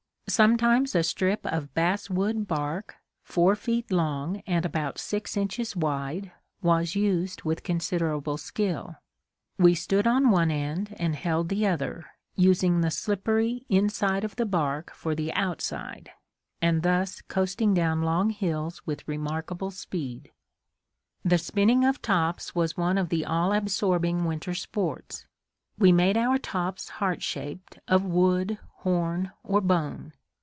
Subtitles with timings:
[0.29, 6.31] Sometimes a strip of bass wood bark, four feet long and about six inches wide,
[6.61, 8.95] was used with considerable skill.
[9.57, 12.05] We stood on one end and held the other,
[12.37, 16.11] using the slippery inside of the bark for the outside,
[16.61, 20.31] and thus coasting down long hills with remarkable speed.
[21.25, 25.25] The spinning of tops was one of the all absorbing winter sports.
[25.77, 30.13] We made our tops heart shaped of wood, horn or bone.